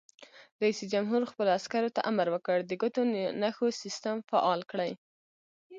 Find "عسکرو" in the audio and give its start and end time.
1.59-1.93